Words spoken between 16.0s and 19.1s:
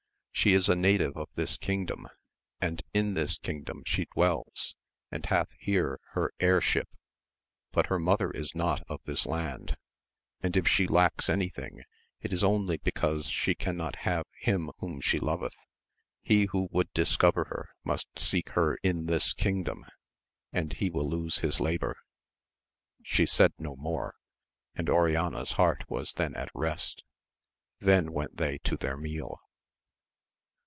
He who would dis cover her must seek her in